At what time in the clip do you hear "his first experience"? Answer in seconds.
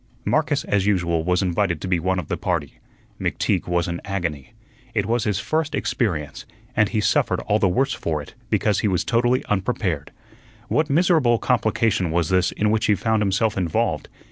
5.25-6.43